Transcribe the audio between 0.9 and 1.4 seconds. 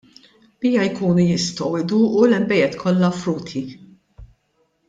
jkunu